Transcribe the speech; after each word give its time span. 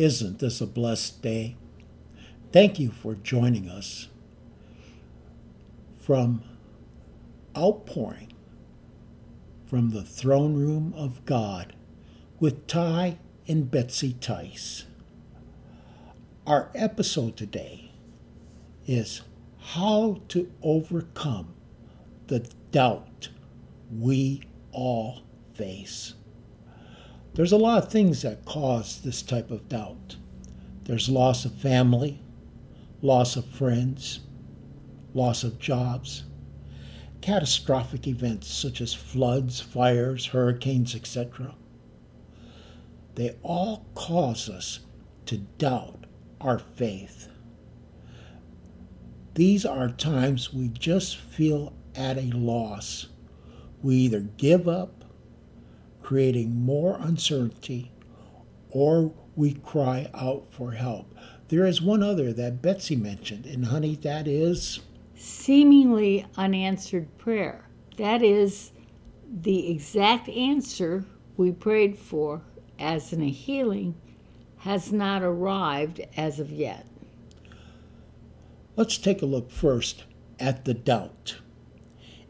Isn't 0.00 0.38
this 0.38 0.62
a 0.62 0.66
blessed 0.66 1.20
day? 1.20 1.56
Thank 2.52 2.78
you 2.78 2.90
for 2.90 3.16
joining 3.16 3.68
us 3.68 4.08
from 6.00 6.42
Outpouring 7.54 8.32
from 9.66 9.90
the 9.90 10.02
Throne 10.02 10.54
Room 10.54 10.94
of 10.96 11.22
God 11.26 11.74
with 12.38 12.66
Ty 12.66 13.18
and 13.46 13.70
Betsy 13.70 14.14
Tice. 14.14 14.86
Our 16.46 16.70
episode 16.74 17.36
today 17.36 17.92
is 18.86 19.20
How 19.58 20.22
to 20.28 20.50
Overcome 20.62 21.52
the 22.28 22.48
Doubt 22.72 23.28
We 23.94 24.44
All 24.72 25.20
Face. 25.52 26.14
There's 27.34 27.52
a 27.52 27.56
lot 27.56 27.84
of 27.84 27.90
things 27.90 28.22
that 28.22 28.44
cause 28.44 29.00
this 29.00 29.22
type 29.22 29.50
of 29.50 29.68
doubt. 29.68 30.16
There's 30.84 31.08
loss 31.08 31.44
of 31.44 31.54
family, 31.54 32.20
loss 33.02 33.36
of 33.36 33.46
friends, 33.46 34.20
loss 35.14 35.44
of 35.44 35.58
jobs, 35.58 36.24
catastrophic 37.20 38.06
events 38.06 38.48
such 38.48 38.80
as 38.80 38.94
floods, 38.94 39.60
fires, 39.60 40.26
hurricanes, 40.26 40.94
etc. 40.94 41.54
They 43.14 43.36
all 43.42 43.86
cause 43.94 44.48
us 44.48 44.80
to 45.26 45.38
doubt 45.38 46.06
our 46.40 46.58
faith. 46.58 47.28
These 49.34 49.64
are 49.64 49.88
times 49.88 50.52
we 50.52 50.68
just 50.68 51.16
feel 51.16 51.72
at 51.94 52.18
a 52.18 52.36
loss. 52.36 53.06
We 53.82 53.96
either 53.96 54.20
give 54.20 54.66
up 54.66 54.99
creating 56.10 56.52
more 56.64 56.96
uncertainty, 56.98 57.92
or 58.68 59.12
we 59.36 59.54
cry 59.54 60.10
out 60.12 60.44
for 60.50 60.72
help. 60.72 61.14
There 61.46 61.64
is 61.64 61.80
one 61.80 62.02
other 62.02 62.32
that 62.32 62.60
Betsy 62.60 62.96
mentioned, 62.96 63.46
and 63.46 63.66
honey, 63.66 63.94
that 64.02 64.26
is 64.26 64.80
seemingly 65.14 66.26
unanswered 66.36 67.16
prayer. 67.16 67.68
That 67.96 68.24
is 68.24 68.72
the 69.32 69.70
exact 69.70 70.28
answer 70.28 71.04
we 71.36 71.52
prayed 71.52 71.96
for 71.96 72.42
as 72.76 73.12
in 73.12 73.22
a 73.22 73.30
healing 73.30 73.94
has 74.58 74.90
not 74.90 75.22
arrived 75.22 76.00
as 76.16 76.40
of 76.40 76.50
yet. 76.50 76.86
Let's 78.74 78.98
take 78.98 79.22
a 79.22 79.26
look 79.26 79.52
first 79.52 80.02
at 80.40 80.64
the 80.64 80.74
doubt. 80.74 81.36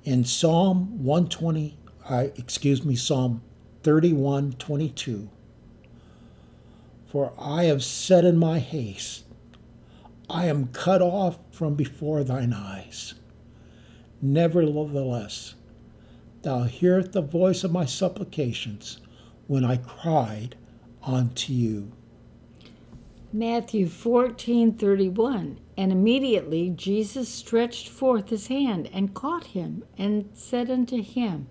In 0.04 0.26
Psalm 0.26 1.02
120, 1.02 1.78
uh, 2.10 2.26
excuse 2.36 2.84
me, 2.84 2.94
Psalm 2.94 3.40
31:22 3.82 5.28
For 7.06 7.32
I 7.38 7.64
have 7.64 7.82
said 7.82 8.24
in 8.24 8.36
my 8.36 8.58
haste 8.58 9.24
I 10.28 10.46
am 10.46 10.68
cut 10.68 11.00
off 11.00 11.38
from 11.50 11.74
before 11.74 12.22
thine 12.22 12.52
eyes. 12.52 13.14
Nevertheless 14.22 15.54
thou 16.42 16.64
hearest 16.64 17.12
the 17.12 17.22
voice 17.22 17.64
of 17.64 17.72
my 17.72 17.84
supplications 17.86 19.00
when 19.46 19.64
I 19.64 19.76
cried 19.76 20.56
unto 21.02 21.52
you. 21.52 21.92
Matthew 23.32 23.86
14:31 23.86 25.56
And 25.76 25.92
immediately 25.92 26.70
Jesus 26.70 27.28
stretched 27.28 27.88
forth 27.88 28.28
his 28.28 28.48
hand 28.48 28.90
and 28.92 29.14
caught 29.14 29.46
him 29.46 29.84
and 29.96 30.28
said 30.34 30.70
unto 30.70 31.00
him 31.00 31.46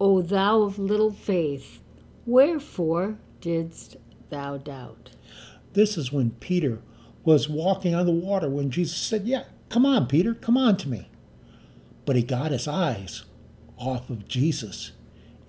O 0.00 0.22
thou 0.22 0.62
of 0.62 0.78
little 0.78 1.12
faith, 1.12 1.80
wherefore 2.26 3.18
didst 3.40 3.96
thou 4.30 4.56
doubt? 4.56 5.10
This 5.72 5.96
is 5.96 6.12
when 6.12 6.30
Peter 6.32 6.80
was 7.24 7.48
walking 7.48 7.94
on 7.94 8.06
the 8.06 8.12
water 8.12 8.48
when 8.48 8.70
Jesus 8.70 8.96
said, 8.96 9.26
Yeah, 9.26 9.44
come 9.68 9.86
on, 9.86 10.06
Peter, 10.06 10.34
come 10.34 10.56
on 10.56 10.76
to 10.78 10.88
me. 10.88 11.08
But 12.04 12.16
he 12.16 12.22
got 12.22 12.50
his 12.50 12.68
eyes 12.68 13.24
off 13.76 14.10
of 14.10 14.28
Jesus, 14.28 14.92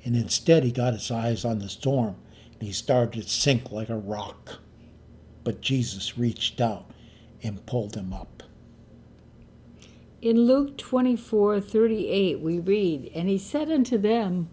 and 0.03 0.16
instead 0.16 0.63
he 0.63 0.72
got 0.72 0.94
his 0.94 1.12
eyes 1.12 1.44
on 1.44 1.59
the 1.59 1.69
storm, 1.69 2.16
and 2.53 2.63
he 2.63 2.72
started 2.72 3.23
to 3.23 3.29
sink 3.29 3.72
like 3.72 3.89
a 3.89 3.97
rock. 3.97 4.59
But 5.44 5.62
Jesus 5.62 6.17
reached 6.17 6.62
out 6.62 6.89
and 7.44 7.66
pulled 7.66 7.95
him 7.95 8.13
up. 8.13 8.34
In 10.25 10.47
Luke 10.47 10.75
24 10.80 11.62
38, 11.62 12.40
we 12.40 12.58
read, 12.58 13.12
And 13.13 13.30
he 13.30 13.38
said 13.38 13.69
unto 13.69 13.96
them, 13.96 14.50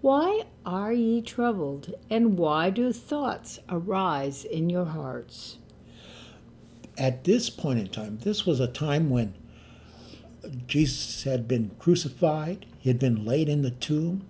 Why 0.00 0.44
are 0.64 0.92
ye 0.92 1.20
troubled, 1.20 1.92
and 2.08 2.38
why 2.38 2.70
do 2.70 2.92
thoughts 2.92 3.58
arise 3.68 4.44
in 4.44 4.70
your 4.70 4.84
hearts? 4.84 5.58
At 6.96 7.24
this 7.24 7.50
point 7.50 7.80
in 7.80 7.88
time, 7.88 8.18
this 8.22 8.46
was 8.46 8.60
a 8.60 8.68
time 8.68 9.10
when 9.10 9.34
Jesus 10.68 11.24
had 11.24 11.48
been 11.48 11.72
crucified, 11.80 12.64
he 12.78 12.88
had 12.88 13.00
been 13.00 13.24
laid 13.24 13.48
in 13.48 13.62
the 13.62 13.72
tomb, 13.72 14.28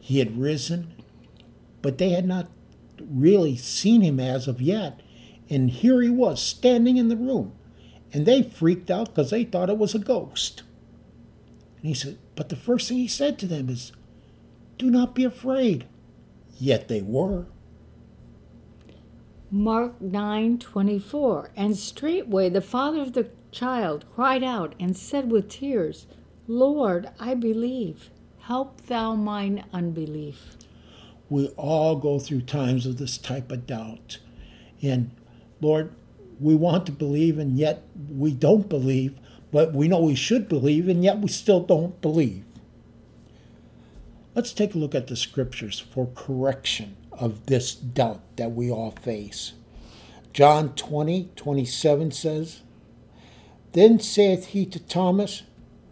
he 0.00 0.18
had 0.18 0.36
risen, 0.36 0.92
but 1.82 1.98
they 1.98 2.10
had 2.10 2.26
not 2.26 2.48
really 2.98 3.56
seen 3.56 4.00
him 4.00 4.18
as 4.18 4.48
of 4.48 4.60
yet. 4.60 5.02
And 5.48 5.70
here 5.70 6.02
he 6.02 6.10
was 6.10 6.42
standing 6.42 6.96
in 6.96 7.08
the 7.08 7.16
room 7.16 7.52
and 8.12 8.26
they 8.26 8.42
freaked 8.42 8.90
out 8.90 9.08
because 9.08 9.30
they 9.30 9.44
thought 9.44 9.70
it 9.70 9.78
was 9.78 9.94
a 9.94 9.98
ghost. 9.98 10.62
And 11.78 11.88
he 11.88 11.94
said, 11.94 12.18
But 12.34 12.48
the 12.48 12.56
first 12.56 12.88
thing 12.88 12.98
he 12.98 13.08
said 13.08 13.38
to 13.38 13.46
them 13.46 13.68
is, 13.68 13.92
Do 14.78 14.90
not 14.90 15.14
be 15.14 15.24
afraid. 15.24 15.86
Yet 16.58 16.88
they 16.88 17.00
were. 17.00 17.46
Mark 19.50 19.98
9:24 20.00 21.48
And 21.56 21.76
straightway 21.76 22.48
the 22.48 22.60
father 22.60 23.00
of 23.00 23.14
the 23.14 23.28
child 23.50 24.04
cried 24.14 24.44
out 24.44 24.74
and 24.78 24.96
said 24.96 25.30
with 25.30 25.48
tears, 25.48 26.06
Lord, 26.46 27.08
I 27.18 27.34
believe. 27.34 28.10
Help 28.40 28.80
thou 28.82 29.14
mine 29.14 29.64
unbelief. 29.72 30.56
We 31.28 31.48
all 31.56 31.96
go 31.96 32.18
through 32.18 32.42
times 32.42 32.86
of 32.86 32.98
this 32.98 33.16
type 33.16 33.52
of 33.52 33.66
doubt. 33.66 34.18
And 34.82 35.12
Lord, 35.60 35.92
we 36.40 36.54
want 36.54 36.86
to 36.86 36.92
believe 36.92 37.38
and 37.38 37.58
yet 37.58 37.82
we 38.08 38.32
don't 38.32 38.68
believe, 38.68 39.18
but 39.52 39.74
we 39.74 39.88
know 39.88 40.00
we 40.00 40.14
should 40.14 40.48
believe 40.48 40.88
and 40.88 41.04
yet 41.04 41.18
we 41.18 41.28
still 41.28 41.60
don't 41.60 42.00
believe. 42.00 42.44
Let's 44.34 44.52
take 44.52 44.74
a 44.74 44.78
look 44.78 44.94
at 44.94 45.08
the 45.08 45.16
scriptures 45.16 45.78
for 45.78 46.10
correction 46.14 46.96
of 47.12 47.46
this 47.46 47.74
doubt 47.74 48.22
that 48.36 48.52
we 48.52 48.70
all 48.70 48.92
face. 48.92 49.52
John 50.32 50.74
20, 50.74 51.30
27 51.36 52.10
says, 52.12 52.60
Then 53.72 53.98
saith 53.98 54.46
he 54.46 54.64
to 54.66 54.78
Thomas, 54.78 55.42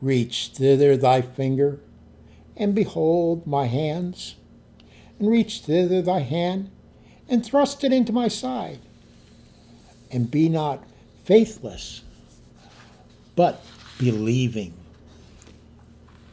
Reach 0.00 0.52
thither 0.54 0.96
thy 0.96 1.20
finger, 1.20 1.80
and 2.56 2.74
behold 2.74 3.46
my 3.46 3.66
hands, 3.66 4.36
and 5.18 5.28
reach 5.28 5.62
thither 5.62 6.00
thy 6.00 6.20
hand, 6.20 6.70
and 7.28 7.44
thrust 7.44 7.82
it 7.82 7.92
into 7.92 8.12
my 8.12 8.28
side 8.28 8.78
and 10.10 10.30
be 10.30 10.48
not 10.48 10.82
faithless, 11.24 12.02
but 13.36 13.64
believing. 13.98 14.74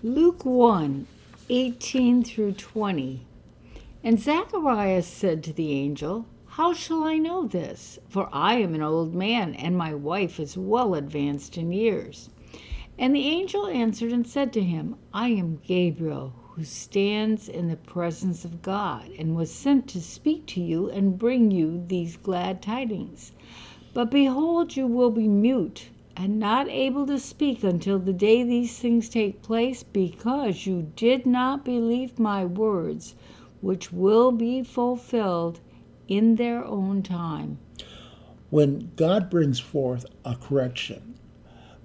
Luke 0.03 0.45
1 0.45 1.07
18 1.49 2.23
through 2.23 2.53
20. 2.53 3.21
And 4.03 4.19
Zacharias 4.19 5.07
said 5.07 5.43
to 5.43 5.53
the 5.53 5.71
angel, 5.73 6.25
How 6.47 6.73
shall 6.73 7.03
I 7.03 7.17
know 7.17 7.47
this? 7.47 7.99
For 8.09 8.29
I 8.31 8.55
am 8.55 8.75
an 8.75 8.81
old 8.81 9.13
man, 9.13 9.53
and 9.55 9.77
my 9.77 9.93
wife 9.93 10.39
is 10.39 10.57
well 10.57 10.95
advanced 10.95 11.57
in 11.57 11.71
years. 11.71 12.29
And 12.97 13.15
the 13.15 13.27
angel 13.27 13.67
answered 13.67 14.11
and 14.11 14.27
said 14.27 14.53
to 14.53 14.61
him, 14.61 14.95
I 15.13 15.29
am 15.29 15.61
Gabriel, 15.65 16.33
who 16.55 16.63
stands 16.63 17.49
in 17.49 17.67
the 17.67 17.75
presence 17.75 18.45
of 18.45 18.61
God, 18.61 19.09
and 19.19 19.35
was 19.35 19.51
sent 19.53 19.89
to 19.89 19.99
speak 19.99 20.45
to 20.45 20.61
you 20.61 20.89
and 20.89 21.19
bring 21.19 21.51
you 21.51 21.83
these 21.87 22.15
glad 22.15 22.61
tidings. 22.61 23.33
But 23.93 24.09
behold, 24.09 24.75
you 24.75 24.87
will 24.87 25.11
be 25.11 25.27
mute 25.27 25.89
and 26.15 26.39
not 26.39 26.69
able 26.69 27.05
to 27.07 27.19
speak 27.19 27.63
until 27.63 27.99
the 27.99 28.13
day 28.13 28.43
these 28.43 28.79
things 28.79 29.09
take 29.09 29.41
place, 29.41 29.83
because 29.83 30.65
you 30.65 30.89
did 30.95 31.25
not 31.25 31.65
believe 31.65 32.17
my 32.17 32.45
words, 32.45 33.15
which 33.59 33.91
will 33.91 34.31
be 34.31 34.63
fulfilled 34.63 35.59
in 36.07 36.35
their 36.35 36.63
own 36.63 37.03
time. 37.03 37.57
When 38.49 38.91
God 38.95 39.29
brings 39.29 39.59
forth 39.59 40.05
a 40.23 40.35
correction, 40.35 41.19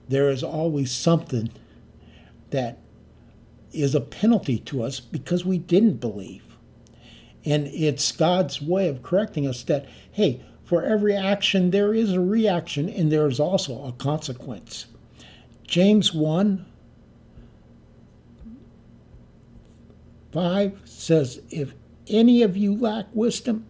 there 0.09 0.31
is 0.31 0.45
always 0.45 0.93
something 0.93 1.51
that 2.51 2.79
is 3.73 3.95
a 3.95 4.01
penalty 4.01 4.59
to 4.59 4.83
us 4.83 5.01
because 5.01 5.45
we 5.45 5.59
didn't 5.59 6.01
believe. 6.01 6.45
And 7.45 7.67
it's 7.69 8.13
God's 8.13 8.61
way 8.61 8.89
of 8.89 9.03
correcting 9.03 9.47
us 9.47 9.63
that, 9.65 9.87
hey, 10.13 10.43
for 10.65 10.83
every 10.83 11.15
action, 11.15 11.71
there 11.71 11.95
is 11.95 12.13
a 12.13 12.21
reaction 12.21 12.89
and 12.89 13.11
there 13.11 13.27
is 13.27 13.41
also 13.41 13.85
a 13.85 13.93
consequence. 13.93 14.87
James 15.67 16.13
1 16.13 16.67
5 20.33 20.81
says, 20.85 21.41
If 21.51 21.75
any 22.07 22.43
of 22.43 22.57
you 22.57 22.77
lack 22.77 23.07
wisdom, 23.13 23.67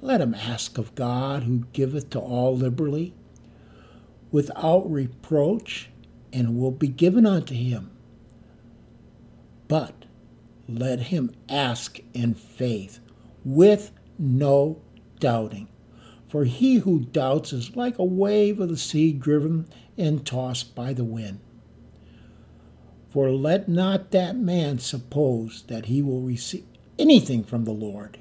let 0.00 0.20
him 0.20 0.34
ask 0.34 0.78
of 0.78 0.94
God, 0.94 1.44
who 1.44 1.64
giveth 1.72 2.10
to 2.10 2.20
all 2.20 2.56
liberally, 2.56 3.14
without 4.30 4.90
reproach, 4.90 5.88
and 6.32 6.58
will 6.58 6.70
be 6.70 6.88
given 6.88 7.26
unto 7.26 7.54
him. 7.54 7.90
But 9.68 10.04
let 10.68 11.00
him 11.00 11.32
ask 11.48 12.00
in 12.12 12.34
faith, 12.34 13.00
with 13.44 13.92
no 14.18 14.80
doubting. 15.20 15.68
For 16.28 16.44
he 16.44 16.76
who 16.76 17.00
doubts 17.00 17.52
is 17.52 17.76
like 17.76 17.98
a 17.98 18.04
wave 18.04 18.60
of 18.60 18.68
the 18.68 18.76
sea 18.76 19.12
driven 19.12 19.66
and 19.96 20.26
tossed 20.26 20.74
by 20.74 20.92
the 20.92 21.04
wind. 21.04 21.40
For 23.10 23.30
let 23.30 23.68
not 23.68 24.10
that 24.10 24.36
man 24.36 24.80
suppose 24.80 25.62
that 25.68 25.86
he 25.86 26.02
will 26.02 26.20
receive 26.20 26.64
anything 26.98 27.44
from 27.44 27.64
the 27.64 27.72
Lord. 27.72 28.18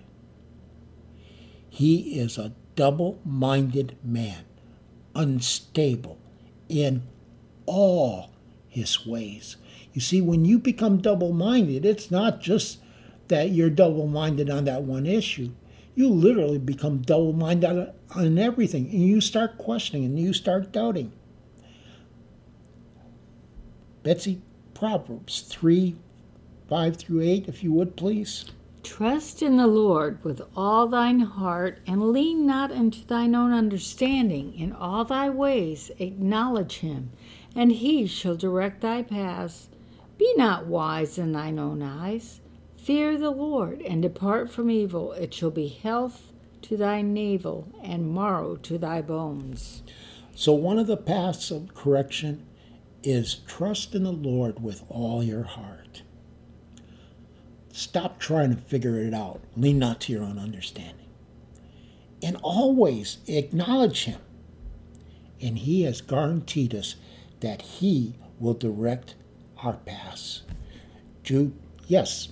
He 1.68 2.20
is 2.20 2.38
a 2.38 2.54
double 2.76 3.20
minded 3.26 3.98
man, 4.04 4.46
unstable 5.16 6.20
in 6.70 7.02
all 7.66 8.32
his 8.70 9.08
ways. 9.08 9.56
You 9.94 10.02
see, 10.02 10.22
when 10.22 10.44
you 10.44 10.58
become 10.58 10.98
double 10.98 11.34
minded, 11.34 11.86
it's 11.86 12.10
not 12.10 12.42
just 12.42 12.80
that 13.28 13.52
you're 13.52 13.70
double 13.70 14.08
minded 14.08 14.50
on 14.50 14.66
that 14.66 14.84
one 14.84 15.06
issue. 15.06 15.52
You 15.96 16.10
literally 16.10 16.58
become 16.58 17.00
double 17.00 17.34
minded 17.34 17.92
on 18.16 18.38
everything, 18.40 18.90
and 18.90 19.08
you 19.08 19.22
start 19.22 19.58
questioning 19.60 20.06
and 20.06 20.20
you 20.20 20.34
start 20.34 20.72
doubting. 20.72 21.12
Betsy, 24.02 24.42
Proverbs 24.74 25.42
3 25.42 25.96
5 26.68 26.96
through 26.96 27.22
8, 27.22 27.48
if 27.48 27.64
you 27.64 27.72
would 27.74 27.96
please. 27.96 28.46
Trust 28.82 29.42
in 29.44 29.58
the 29.58 29.68
Lord 29.68 30.22
with 30.24 30.42
all 30.56 30.88
thine 30.88 31.20
heart, 31.20 31.80
and 31.86 32.12
lean 32.12 32.46
not 32.48 32.72
unto 32.72 33.06
thine 33.06 33.36
own 33.36 33.54
understanding. 33.54 34.54
In 34.58 34.74
all 34.74 35.06
thy 35.06 35.30
ways 35.30 35.92
acknowledge 36.00 36.78
him, 36.78 37.12
and 37.56 37.72
he 37.72 38.08
shall 38.08 38.36
direct 38.36 38.82
thy 38.82 39.04
paths. 39.04 39.70
Be 40.18 40.34
not 40.36 40.68
wise 40.68 41.18
in 41.18 41.32
thine 41.32 41.60
own 41.60 41.82
eyes. 41.82 42.42
Fear 42.78 43.18
the 43.18 43.32
Lord, 43.32 43.82
and 43.82 44.02
depart 44.02 44.50
from 44.50 44.70
evil. 44.70 45.14
It 45.14 45.34
shall 45.34 45.52
be 45.52 45.68
health 45.68 46.34
to 46.64 46.78
thy 46.78 47.02
navel, 47.02 47.68
and 47.82 48.14
marrow 48.14 48.56
to 48.58 48.78
thy 48.78 49.02
bones. 49.02 49.84
So, 50.36 50.54
one 50.54 50.80
of 50.80 50.88
the 50.88 50.98
paths 50.98 51.52
of 51.52 51.74
correction 51.76 52.46
is 53.04 53.36
trust 53.48 53.94
in 53.96 54.04
the 54.04 54.12
Lord 54.12 54.64
with 54.64 54.84
all 54.90 55.22
your 55.24 55.44
heart. 55.44 56.04
Stop 57.72 58.20
trying 58.20 58.56
to 58.56 58.62
figure 58.62 58.98
it 58.98 59.14
out. 59.14 59.42
Lean 59.58 59.80
not 59.80 60.00
to 60.02 60.14
your 60.14 60.24
own 60.24 60.38
understanding. 60.38 61.08
And 62.22 62.38
always 62.42 63.18
acknowledge 63.28 64.06
Him. 64.06 64.22
And 65.42 65.58
He 65.58 65.84
has 65.84 66.02
guaranteed 66.02 66.74
us 66.74 66.96
that 67.42 67.62
He 67.62 68.16
will 68.40 68.54
direct 68.54 69.16
our 69.64 69.74
paths. 69.74 70.44
Jude, 71.24 71.54
yes. 71.88 72.30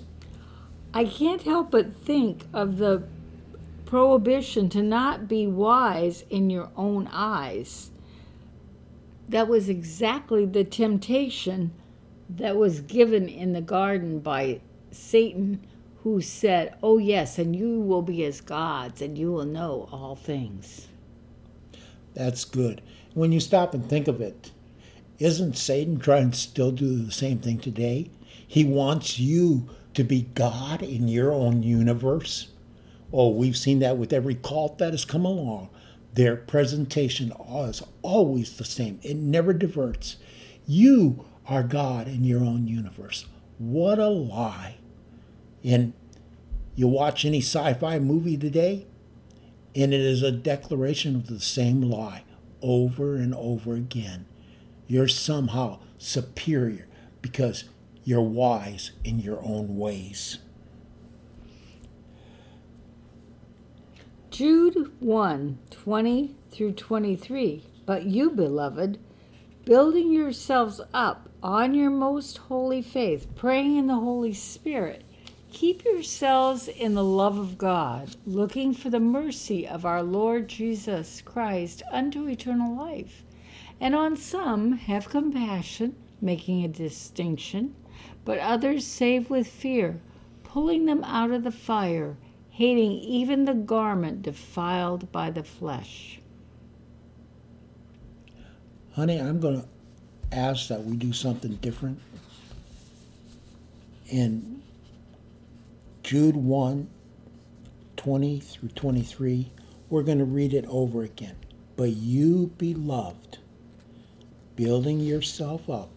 I 0.93 1.05
can't 1.05 1.41
help 1.43 1.71
but 1.71 1.95
think 1.95 2.43
of 2.53 2.77
the 2.77 3.03
prohibition 3.85 4.69
to 4.69 4.81
not 4.81 5.27
be 5.27 5.47
wise 5.47 6.25
in 6.29 6.49
your 6.49 6.69
own 6.75 7.09
eyes. 7.11 7.91
That 9.29 9.47
was 9.47 9.69
exactly 9.69 10.45
the 10.45 10.63
temptation 10.63 11.71
that 12.29 12.57
was 12.57 12.81
given 12.81 13.27
in 13.27 13.53
the 13.53 13.61
garden 13.61 14.19
by 14.19 14.61
Satan, 14.91 15.65
who 16.03 16.21
said, 16.21 16.75
Oh, 16.83 16.97
yes, 16.97 17.37
and 17.37 17.55
you 17.55 17.79
will 17.79 18.01
be 18.01 18.25
as 18.25 18.41
gods, 18.41 19.01
and 19.01 19.17
you 19.17 19.31
will 19.31 19.45
know 19.45 19.87
all 19.91 20.15
things. 20.15 20.87
That's 22.13 22.43
good. 22.43 22.81
When 23.13 23.31
you 23.31 23.39
stop 23.39 23.73
and 23.73 23.87
think 23.87 24.07
of 24.07 24.21
it, 24.21 24.51
isn't 25.21 25.55
Satan 25.55 25.99
trying 25.99 26.31
to 26.31 26.37
still 26.37 26.71
do 26.71 26.97
the 26.97 27.11
same 27.11 27.37
thing 27.37 27.59
today? 27.59 28.09
He 28.47 28.65
wants 28.65 29.19
you 29.19 29.69
to 29.93 30.03
be 30.03 30.23
God 30.33 30.81
in 30.81 31.07
your 31.07 31.31
own 31.31 31.61
universe. 31.61 32.49
Oh, 33.13 33.29
we've 33.29 33.55
seen 33.55 33.79
that 33.79 33.97
with 33.97 34.13
every 34.13 34.33
cult 34.33 34.79
that 34.79 34.93
has 34.93 35.05
come 35.05 35.23
along. 35.23 35.69
Their 36.13 36.35
presentation 36.35 37.31
is 37.31 37.83
always 38.01 38.57
the 38.57 38.65
same, 38.65 38.99
it 39.03 39.15
never 39.15 39.53
diverts. 39.53 40.17
You 40.65 41.25
are 41.45 41.63
God 41.63 42.07
in 42.07 42.23
your 42.23 42.41
own 42.41 42.67
universe. 42.67 43.25
What 43.59 43.99
a 43.99 44.07
lie. 44.07 44.77
And 45.63 45.93
you 46.75 46.87
watch 46.87 47.25
any 47.25 47.41
sci 47.41 47.73
fi 47.75 47.99
movie 47.99 48.37
today, 48.37 48.87
and 49.75 49.93
it 49.93 50.01
is 50.01 50.23
a 50.23 50.31
declaration 50.31 51.15
of 51.15 51.27
the 51.27 51.39
same 51.39 51.81
lie 51.81 52.23
over 52.61 53.15
and 53.15 53.35
over 53.35 53.75
again. 53.75 54.25
You're 54.91 55.07
somehow 55.07 55.79
superior 55.97 56.85
because 57.21 57.63
you're 58.03 58.19
wise 58.19 58.91
in 59.05 59.21
your 59.21 59.41
own 59.41 59.77
ways. 59.77 60.39
Jude 64.31 64.91
1 64.99 65.59
20 65.69 66.35
through 66.51 66.73
23. 66.73 67.63
But 67.85 68.03
you, 68.03 68.31
beloved, 68.31 68.99
building 69.63 70.11
yourselves 70.11 70.81
up 70.93 71.29
on 71.41 71.73
your 71.73 71.89
most 71.89 72.39
holy 72.39 72.81
faith, 72.81 73.33
praying 73.33 73.77
in 73.77 73.87
the 73.87 73.95
Holy 73.95 74.33
Spirit, 74.33 75.05
keep 75.53 75.85
yourselves 75.85 76.67
in 76.67 76.95
the 76.95 77.03
love 77.05 77.37
of 77.37 77.57
God, 77.57 78.17
looking 78.25 78.73
for 78.73 78.89
the 78.89 78.99
mercy 78.99 79.65
of 79.65 79.85
our 79.85 80.03
Lord 80.03 80.49
Jesus 80.49 81.21
Christ 81.21 81.81
unto 81.93 82.27
eternal 82.27 82.75
life. 82.75 83.23
And 83.81 83.95
on 83.95 84.15
some 84.15 84.73
have 84.73 85.09
compassion, 85.09 85.95
making 86.21 86.63
a 86.63 86.67
distinction, 86.67 87.73
but 88.23 88.37
others 88.37 88.85
save 88.85 89.31
with 89.31 89.47
fear, 89.47 89.99
pulling 90.43 90.85
them 90.85 91.03
out 91.03 91.31
of 91.31 91.43
the 91.43 91.51
fire, 91.51 92.15
hating 92.51 92.91
even 92.91 93.45
the 93.45 93.55
garment 93.55 94.21
defiled 94.21 95.11
by 95.11 95.31
the 95.31 95.43
flesh. 95.43 96.19
Honey, 98.93 99.19
I'm 99.19 99.39
going 99.39 99.63
to 99.63 99.67
ask 100.31 100.67
that 100.67 100.83
we 100.83 100.95
do 100.95 101.11
something 101.11 101.55
different. 101.55 101.99
In 104.09 104.61
Jude 106.03 106.35
1 106.35 106.87
20 107.97 108.39
through 108.39 108.69
23, 108.69 109.51
we're 109.89 110.03
going 110.03 110.17
to 110.19 110.25
read 110.25 110.53
it 110.53 110.65
over 110.67 111.03
again. 111.03 111.35
But 111.75 111.91
you, 111.91 112.51
beloved, 112.57 113.37
building 114.55 114.99
yourself 114.99 115.69
up 115.69 115.89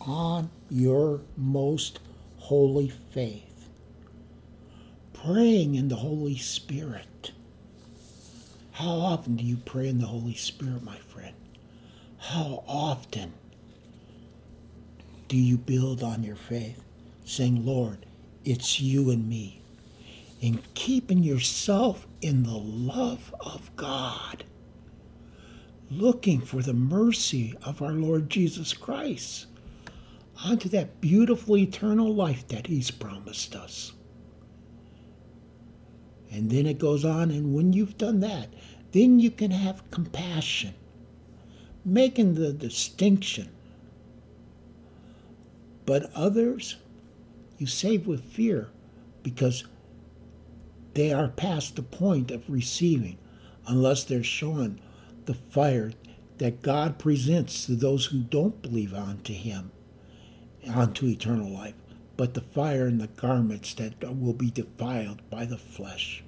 on 0.00 0.50
your 0.70 1.20
most 1.36 2.00
holy 2.38 2.88
faith, 2.88 3.68
praying 5.12 5.74
in 5.74 5.88
the 5.88 5.96
Holy 5.96 6.36
Spirit. 6.36 7.32
How 8.72 8.90
often 8.90 9.36
do 9.36 9.44
you 9.44 9.56
pray 9.58 9.88
in 9.88 9.98
the 9.98 10.06
Holy 10.06 10.34
Spirit, 10.34 10.82
my 10.82 10.96
friend? 10.96 11.34
How 12.18 12.64
often 12.66 13.32
do 15.28 15.36
you 15.36 15.56
build 15.56 16.02
on 16.02 16.22
your 16.24 16.36
faith, 16.36 16.82
saying, 17.24 17.64
Lord, 17.64 18.04
it's 18.44 18.80
you 18.80 19.10
and 19.10 19.28
me, 19.28 19.62
and 20.42 20.62
keeping 20.74 21.22
yourself 21.22 22.06
in 22.20 22.42
the 22.42 22.56
love 22.56 23.34
of 23.40 23.74
God, 23.76 24.44
looking 25.98 26.40
for 26.40 26.62
the 26.62 26.74
mercy 26.74 27.54
of 27.62 27.82
our 27.82 27.92
Lord 27.92 28.30
Jesus 28.30 28.72
Christ 28.72 29.46
onto 30.44 30.68
that 30.70 31.00
beautiful 31.00 31.56
eternal 31.56 32.12
life 32.14 32.46
that 32.48 32.66
He's 32.66 32.90
promised 32.90 33.54
us. 33.54 33.92
And 36.30 36.50
then 36.50 36.66
it 36.66 36.78
goes 36.78 37.04
on, 37.04 37.30
and 37.30 37.54
when 37.54 37.72
you've 37.72 37.98
done 37.98 38.20
that, 38.20 38.48
then 38.92 39.20
you 39.20 39.30
can 39.30 39.50
have 39.50 39.90
compassion, 39.90 40.74
making 41.84 42.34
the 42.34 42.52
distinction. 42.52 43.50
But 45.84 46.10
others, 46.14 46.76
you 47.58 47.66
save 47.66 48.06
with 48.06 48.24
fear 48.24 48.70
because 49.22 49.64
they 50.94 51.12
are 51.12 51.28
past 51.28 51.76
the 51.76 51.82
point 51.82 52.30
of 52.30 52.48
receiving 52.48 53.18
unless 53.66 54.04
they're 54.04 54.24
shown 54.24 54.80
the 55.26 55.34
fire 55.34 55.92
that 56.38 56.62
God 56.62 56.98
presents 56.98 57.66
to 57.66 57.76
those 57.76 58.06
who 58.06 58.18
don't 58.18 58.62
believe 58.62 58.94
unto 58.94 59.32
Him 59.32 59.70
unto 60.68 61.06
eternal 61.06 61.50
life, 61.50 61.74
but 62.16 62.34
the 62.34 62.40
fire 62.40 62.86
and 62.86 63.00
the 63.00 63.08
garments 63.08 63.74
that 63.74 63.94
will 64.16 64.32
be 64.32 64.50
defiled 64.50 65.28
by 65.30 65.44
the 65.44 65.58
flesh. 65.58 66.22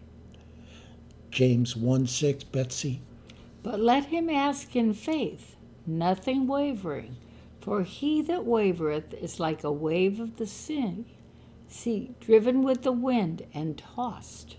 James 1.30 1.76
1 1.76 2.06
6, 2.06 2.44
Betsy. 2.44 3.00
But 3.62 3.80
let 3.80 4.06
him 4.06 4.28
ask 4.28 4.76
in 4.76 4.92
faith, 4.92 5.56
nothing 5.86 6.46
wavering, 6.46 7.16
for 7.60 7.82
he 7.82 8.20
that 8.22 8.44
wavereth 8.44 9.14
is 9.14 9.40
like 9.40 9.64
a 9.64 9.72
wave 9.72 10.20
of 10.20 10.36
the 10.36 10.46
sea, 10.46 11.04
sea 11.68 12.10
driven 12.20 12.62
with 12.62 12.82
the 12.82 12.92
wind 12.92 13.46
and 13.54 13.78
tossed. 13.78 14.56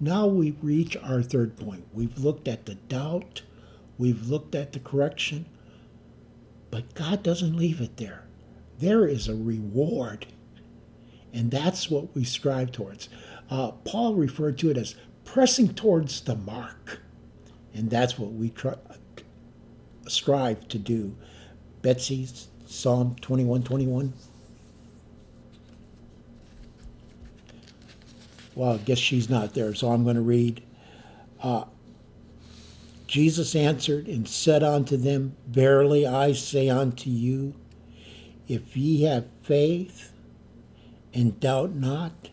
Now 0.00 0.26
we 0.26 0.52
reach 0.62 0.96
our 0.96 1.22
third 1.22 1.56
point. 1.56 1.86
We've 1.92 2.18
looked 2.18 2.46
at 2.46 2.66
the 2.66 2.76
doubt, 2.76 3.42
we've 3.96 4.28
looked 4.28 4.54
at 4.54 4.72
the 4.72 4.78
correction, 4.78 5.46
but 6.70 6.94
God 6.94 7.22
doesn't 7.22 7.56
leave 7.56 7.80
it 7.80 7.96
there. 7.96 8.24
There 8.78 9.06
is 9.06 9.26
a 9.26 9.34
reward, 9.34 10.26
and 11.32 11.50
that's 11.50 11.90
what 11.90 12.14
we 12.14 12.22
strive 12.22 12.70
towards. 12.70 13.08
Uh, 13.50 13.72
Paul 13.72 14.14
referred 14.14 14.58
to 14.58 14.70
it 14.70 14.76
as 14.76 14.94
pressing 15.24 15.74
towards 15.74 16.20
the 16.20 16.36
mark, 16.36 17.00
and 17.74 17.90
that's 17.90 18.18
what 18.18 18.32
we 18.32 18.50
try, 18.50 18.74
strive 20.06 20.68
to 20.68 20.78
do. 20.78 21.16
Betsy, 21.82 22.28
Psalm 22.66 23.16
21 23.20 23.62
21. 23.64 24.12
Well, 28.58 28.72
I 28.72 28.78
guess 28.78 28.98
she's 28.98 29.30
not 29.30 29.54
there, 29.54 29.72
so 29.72 29.92
I'm 29.92 30.02
going 30.02 30.16
to 30.16 30.20
read. 30.20 30.64
Uh, 31.40 31.66
Jesus 33.06 33.54
answered 33.54 34.08
and 34.08 34.26
said 34.26 34.64
unto 34.64 34.96
them, 34.96 35.36
Verily 35.46 36.04
I 36.04 36.32
say 36.32 36.68
unto 36.68 37.08
you, 37.08 37.54
if 38.48 38.76
ye 38.76 39.02
have 39.02 39.28
faith 39.44 40.12
and 41.14 41.38
doubt 41.38 41.76
not, 41.76 42.30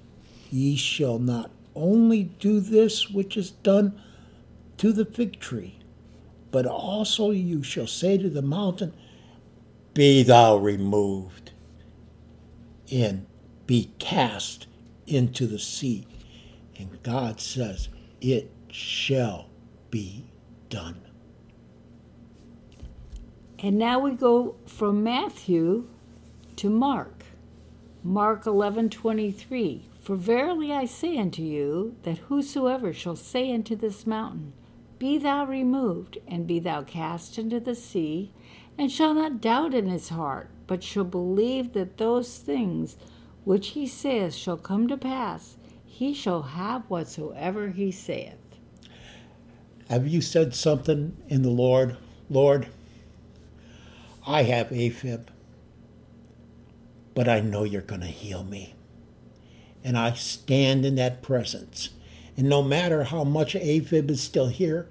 ye 0.49 0.75
shall 0.75 1.19
not 1.19 1.51
only 1.75 2.23
do 2.23 2.59
this 2.59 3.07
which 3.07 3.37
is 3.37 3.51
done 3.51 4.01
to 4.77 4.91
the 4.91 5.05
fig 5.05 5.39
tree, 5.39 5.77
but 6.49 6.65
also 6.65 7.29
you 7.29 7.61
shall 7.61 7.85
say 7.85 8.17
to 8.17 8.31
the 8.31 8.41
mountain, 8.41 8.95
Be 9.93 10.23
thou 10.23 10.57
removed, 10.57 11.51
and 12.91 13.27
be 13.67 13.91
cast 13.99 14.65
into 15.07 15.47
the 15.47 15.59
sea. 15.59 16.07
And 16.77 17.01
God 17.03 17.39
says, 17.39 17.89
It 18.21 18.51
shall 18.69 19.49
be 19.89 20.25
done. 20.69 21.01
And 23.59 23.77
now 23.77 23.99
we 23.99 24.11
go 24.11 24.55
from 24.65 25.03
Matthew 25.03 25.87
to 26.57 26.69
Mark. 26.69 27.23
Mark 28.03 28.43
11:23 28.43 29.81
For 29.99 30.15
verily 30.15 30.71
I 30.71 30.85
say 30.85 31.17
unto 31.17 31.41
you 31.41 31.95
that 32.03 32.19
whosoever 32.29 32.93
shall 32.93 33.15
say 33.15 33.51
unto 33.51 33.75
this 33.75 34.05
mountain 34.05 34.53
be 34.99 35.17
thou 35.17 35.45
removed 35.45 36.19
and 36.27 36.45
be 36.45 36.59
thou 36.59 36.83
cast 36.83 37.37
into 37.39 37.59
the 37.59 37.75
sea 37.75 38.31
and 38.77 38.91
shall 38.91 39.13
not 39.13 39.41
doubt 39.41 39.73
in 39.73 39.87
his 39.87 40.09
heart 40.09 40.49
but 40.67 40.83
shall 40.83 41.03
believe 41.03 41.73
that 41.73 41.97
those 41.97 42.37
things 42.37 42.97
which 43.45 43.69
he 43.69 43.87
saith 43.87 44.33
shall 44.33 44.57
come 44.57 44.87
to 44.87 44.97
pass 44.97 45.55
he 45.95 46.13
shall 46.13 46.41
have 46.41 46.83
whatsoever 46.89 47.69
he 47.69 47.89
saith. 47.89 48.35
Have 49.87 50.05
you 50.05 50.19
said 50.19 50.53
something 50.53 51.15
in 51.29 51.41
the 51.41 51.49
Lord? 51.49 51.95
Lord, 52.29 52.67
I 54.27 54.43
have 54.43 54.67
AFib, 54.71 55.27
but 57.13 57.29
I 57.29 57.39
know 57.39 57.63
you're 57.63 57.81
going 57.81 58.01
to 58.01 58.07
heal 58.07 58.43
me. 58.43 58.75
And 59.85 59.97
I 59.97 60.11
stand 60.15 60.85
in 60.85 60.95
that 60.95 61.21
presence. 61.21 61.91
And 62.35 62.49
no 62.49 62.61
matter 62.61 63.05
how 63.05 63.23
much 63.23 63.53
AFib 63.53 64.11
is 64.11 64.21
still 64.21 64.47
here, 64.47 64.89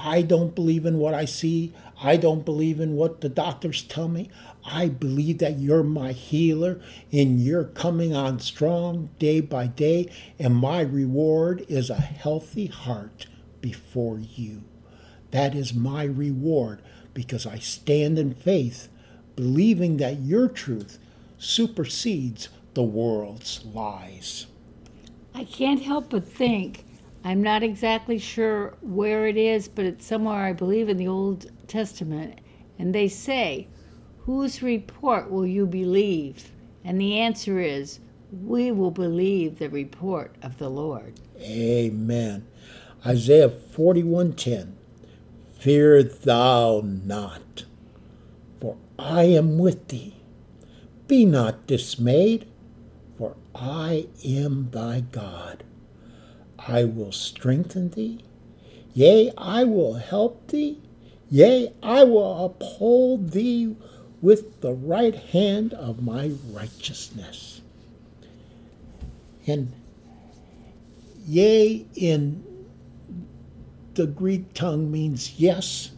I 0.00 0.22
don't 0.22 0.54
believe 0.54 0.86
in 0.86 0.98
what 0.98 1.14
I 1.14 1.24
see. 1.24 1.72
I 2.00 2.16
don't 2.16 2.44
believe 2.44 2.78
in 2.78 2.94
what 2.94 3.20
the 3.20 3.28
doctors 3.28 3.82
tell 3.82 4.08
me. 4.08 4.30
I 4.64 4.88
believe 4.88 5.38
that 5.38 5.58
you're 5.58 5.82
my 5.82 6.12
healer 6.12 6.80
and 7.10 7.40
you're 7.40 7.64
coming 7.64 8.14
on 8.14 8.38
strong 8.38 9.10
day 9.18 9.40
by 9.40 9.66
day, 9.66 10.10
and 10.38 10.54
my 10.54 10.82
reward 10.82 11.64
is 11.68 11.90
a 11.90 11.96
healthy 11.96 12.66
heart 12.66 13.26
before 13.60 14.18
you. 14.20 14.62
That 15.32 15.54
is 15.54 15.74
my 15.74 16.04
reward 16.04 16.80
because 17.12 17.46
I 17.46 17.58
stand 17.58 18.18
in 18.18 18.34
faith, 18.34 18.88
believing 19.34 19.96
that 19.96 20.20
your 20.20 20.48
truth 20.48 20.98
supersedes 21.38 22.48
the 22.74 22.82
world's 22.82 23.64
lies. 23.64 24.46
I 25.34 25.44
can't 25.44 25.82
help 25.82 26.10
but 26.10 26.24
think, 26.24 26.84
I'm 27.24 27.42
not 27.42 27.62
exactly 27.62 28.18
sure 28.18 28.76
where 28.80 29.26
it 29.26 29.36
is, 29.36 29.68
but 29.68 29.84
it's 29.84 30.06
somewhere 30.06 30.44
I 30.44 30.52
believe 30.52 30.88
in 30.88 30.96
the 30.96 31.08
Old 31.08 31.50
Testament, 31.66 32.40
and 32.78 32.94
they 32.94 33.08
say, 33.08 33.66
Whose 34.20 34.62
report 34.62 35.30
will 35.30 35.46
you 35.46 35.66
believe? 35.66 36.52
And 36.84 37.00
the 37.00 37.18
answer 37.18 37.60
is, 37.60 38.00
We 38.30 38.70
will 38.70 38.90
believe 38.90 39.58
the 39.58 39.68
report 39.68 40.36
of 40.42 40.58
the 40.58 40.68
Lord. 40.68 41.14
Amen. 41.40 42.46
Isaiah 43.04 43.48
41:10 43.48 44.72
Fear 45.58 46.02
thou 46.04 46.82
not, 46.84 47.64
for 48.60 48.76
I 48.98 49.24
am 49.24 49.58
with 49.58 49.88
thee. 49.88 50.14
Be 51.08 51.24
not 51.24 51.66
dismayed, 51.66 52.46
for 53.16 53.34
I 53.54 54.06
am 54.24 54.70
thy 54.70 55.00
God. 55.00 55.64
I 56.68 56.84
will 56.84 57.12
strengthen 57.12 57.88
thee. 57.90 58.20
Yea, 58.92 59.32
I 59.38 59.64
will 59.64 59.94
help 59.94 60.48
thee. 60.48 60.78
Yea, 61.30 61.72
I 61.82 62.04
will 62.04 62.44
uphold 62.44 63.30
thee 63.30 63.74
with 64.20 64.60
the 64.60 64.74
right 64.74 65.14
hand 65.14 65.72
of 65.72 66.02
my 66.02 66.32
righteousness. 66.52 67.62
And 69.46 69.72
yea, 71.26 71.86
in 71.94 72.44
the 73.94 74.06
Greek 74.06 74.52
tongue 74.52 74.90
means 74.92 75.40
yes, 75.40 75.92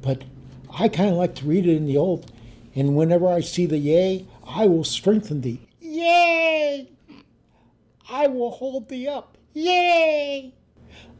but 0.00 0.24
I 0.72 0.88
kind 0.88 1.10
of 1.10 1.16
like 1.16 1.34
to 1.36 1.46
read 1.46 1.66
it 1.66 1.76
in 1.76 1.84
the 1.84 1.98
old. 1.98 2.32
And 2.74 2.96
whenever 2.96 3.28
I 3.28 3.40
see 3.40 3.66
the 3.66 3.76
yea, 3.76 4.26
I 4.46 4.66
will 4.66 4.84
strengthen 4.84 5.42
thee. 5.42 5.60
Yay! 5.82 6.88
I 8.08 8.26
will 8.26 8.52
hold 8.52 8.88
thee 8.88 9.06
up. 9.06 9.36
Yay! 9.52 10.54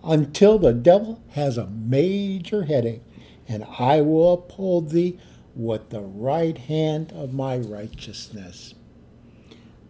Until 0.04 0.58
the 0.58 0.72
devil 0.72 1.22
has 1.30 1.58
a 1.58 1.66
major 1.66 2.64
headache, 2.64 3.02
and 3.48 3.64
I 3.78 4.00
will 4.00 4.32
uphold 4.34 4.90
thee 4.90 5.18
with 5.54 5.90
the 5.90 6.00
right 6.00 6.56
hand 6.56 7.12
of 7.12 7.34
my 7.34 7.58
righteousness. 7.58 8.74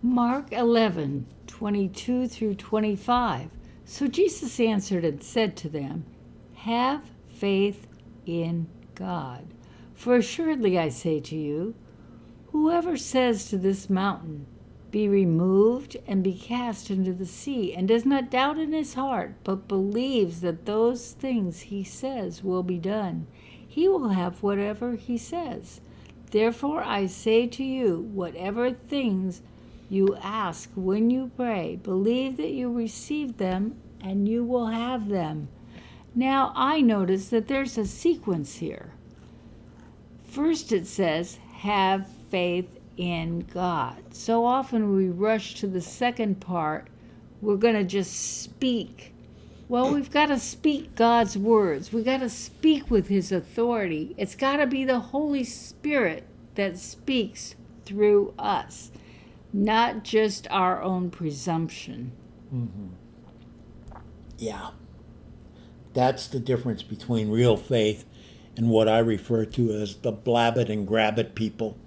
Mark 0.02 0.52
11, 0.52 1.26
22 1.46 2.26
through 2.26 2.54
25. 2.54 3.50
So 3.84 4.06
Jesus 4.06 4.58
answered 4.58 5.04
and 5.04 5.22
said 5.22 5.56
to 5.58 5.68
them, 5.68 6.06
Have 6.54 7.02
faith 7.28 7.86
in 8.24 8.66
God. 8.94 9.46
For 9.94 10.16
assuredly 10.16 10.78
I 10.78 10.88
say 10.88 11.20
to 11.20 11.36
you, 11.36 11.74
whoever 12.52 12.96
says 12.96 13.50
to 13.50 13.58
this 13.58 13.90
mountain, 13.90 14.46
Be 14.90 15.08
removed 15.08 15.96
and 16.06 16.22
be 16.22 16.34
cast 16.34 16.90
into 16.90 17.12
the 17.12 17.26
sea, 17.26 17.72
and 17.72 17.86
does 17.86 18.04
not 18.04 18.30
doubt 18.30 18.58
in 18.58 18.72
his 18.72 18.94
heart, 18.94 19.34
but 19.44 19.68
believes 19.68 20.40
that 20.40 20.66
those 20.66 21.12
things 21.12 21.60
he 21.60 21.84
says 21.84 22.42
will 22.42 22.64
be 22.64 22.78
done, 22.78 23.26
he 23.66 23.86
will 23.86 24.08
have 24.08 24.42
whatever 24.42 24.96
he 24.96 25.16
says. 25.16 25.80
Therefore 26.32 26.82
I 26.82 27.06
say 27.06 27.46
to 27.46 27.62
you, 27.62 28.00
whatever 28.12 28.72
things 28.72 29.42
you 29.88 30.16
ask 30.22 30.70
when 30.74 31.08
you 31.10 31.30
pray, 31.36 31.78
believe 31.82 32.36
that 32.38 32.50
you 32.50 32.72
receive 32.72 33.36
them 33.36 33.80
and 34.00 34.28
you 34.28 34.42
will 34.44 34.66
have 34.66 35.08
them. 35.08 35.48
Now 36.14 36.52
I 36.56 36.80
notice 36.80 37.28
that 37.28 37.46
there's 37.46 37.78
a 37.78 37.86
sequence 37.86 38.56
here. 38.56 38.92
First 40.24 40.72
it 40.72 40.86
says, 40.86 41.38
have 41.52 42.08
faith 42.30 42.79
in 43.00 43.40
God. 43.52 44.14
So 44.14 44.44
often 44.44 44.94
we 44.94 45.08
rush 45.08 45.54
to 45.54 45.66
the 45.66 45.80
second 45.80 46.38
part, 46.40 46.88
we're 47.40 47.56
going 47.56 47.74
to 47.74 47.84
just 47.84 48.42
speak. 48.42 49.14
Well, 49.68 49.94
we've 49.94 50.10
got 50.10 50.26
to 50.26 50.38
speak 50.38 50.96
God's 50.96 51.38
words. 51.38 51.92
We've 51.92 52.04
got 52.04 52.20
to 52.20 52.28
speak 52.28 52.90
with 52.90 53.08
His 53.08 53.32
authority. 53.32 54.14
It's 54.18 54.34
got 54.34 54.56
to 54.56 54.66
be 54.66 54.84
the 54.84 55.00
Holy 55.00 55.44
Spirit 55.44 56.26
that 56.56 56.76
speaks 56.76 57.54
through 57.86 58.34
us, 58.38 58.90
not 59.50 60.04
just 60.04 60.46
our 60.50 60.82
own 60.82 61.10
presumption. 61.10 62.12
Mm-hmm. 62.54 62.88
Yeah. 64.36 64.70
That's 65.94 66.26
the 66.26 66.40
difference 66.40 66.82
between 66.82 67.30
real 67.30 67.56
faith 67.56 68.04
and 68.56 68.68
what 68.68 68.88
I 68.88 68.98
refer 68.98 69.46
to 69.46 69.72
as 69.72 69.96
the 69.96 70.12
blab 70.12 70.58
it 70.58 70.68
and 70.68 70.86
grab 70.86 71.18
it 71.18 71.34
people. 71.34 71.78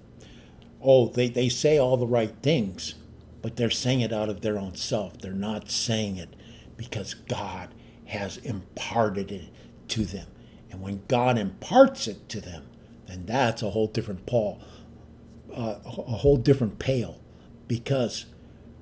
Oh, 0.84 1.08
they, 1.08 1.28
they 1.28 1.48
say 1.48 1.78
all 1.78 1.96
the 1.96 2.06
right 2.06 2.34
things, 2.42 2.94
but 3.42 3.56
they're 3.56 3.70
saying 3.70 4.02
it 4.02 4.12
out 4.12 4.28
of 4.28 4.42
their 4.42 4.58
own 4.58 4.74
self. 4.74 5.18
They're 5.18 5.32
not 5.32 5.70
saying 5.70 6.18
it 6.18 6.36
because 6.76 7.14
God 7.14 7.70
has 8.06 8.36
imparted 8.38 9.32
it 9.32 9.46
to 9.88 10.04
them. 10.04 10.26
And 10.70 10.82
when 10.82 11.02
God 11.08 11.38
imparts 11.38 12.06
it 12.06 12.28
to 12.30 12.40
them, 12.40 12.66
then 13.06 13.26
that's 13.26 13.62
a 13.62 13.70
whole 13.70 13.86
different 13.86 14.26
Paul, 14.26 14.60
uh, 15.54 15.76
a 15.84 15.90
whole 15.90 16.36
different 16.36 16.78
pale, 16.78 17.20
because 17.68 18.26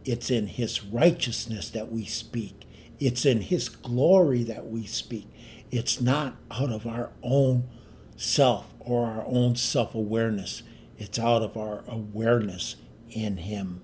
it's 0.05 0.31
in 0.31 0.47
His 0.47 0.85
righteousness 0.85 1.71
that 1.71 1.93
we 1.93 2.05
speak. 2.05 2.65
It's 2.99 3.25
in 3.25 3.43
His 3.43 3.69
glory 3.69 4.43
that 4.45 4.69
we 4.69 4.87
speak. 4.87 5.29
It's 5.71 6.01
not 6.01 6.37
out 6.51 6.71
of 6.71 6.87
our 6.87 7.11
own 7.23 7.69
self 8.17 8.73
or 8.81 9.07
our 9.07 9.25
own 9.27 9.57
self 9.57 9.95
awareness, 9.95 10.63
it's 11.03 11.19
out 11.19 11.43
of 11.43 11.57
our 11.57 11.83
awareness 11.89 12.77
in 13.11 13.37
Him. 13.39 13.83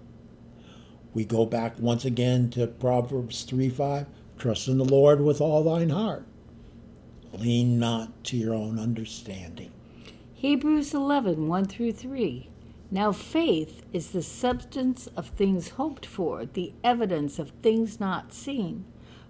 We 1.13 1.25
go 1.25 1.45
back 1.45 1.79
once 1.81 2.05
again 2.05 2.49
to 2.51 2.69
Proverbs 2.69 3.43
3 3.43 3.69
5. 3.69 4.07
Trust 4.39 4.69
in 4.69 4.79
the 4.79 4.85
Lord 4.85 5.21
with 5.21 5.41
all 5.41 5.65
thine 5.65 5.91
heart. 5.91 6.25
Lean 7.33 7.79
not 7.79 8.23
to 8.25 8.37
your 8.37 8.55
own 8.55 8.79
understanding. 8.79 9.73
Hebrews 10.33 10.95
11 10.95 11.49
1 11.49 11.65
through 11.65 11.93
3. 11.93 12.49
Now 12.93 13.11
faith 13.11 13.83
is 13.93 14.13
the 14.13 14.23
substance 14.23 15.09
of 15.09 15.31
things 15.31 15.71
hoped 15.71 16.07
for, 16.07 16.47
the 16.47 16.73
evidence 16.85 17.41
of 17.41 17.51
things 17.63 17.99
not 17.99 18.33
seen. 18.33 18.85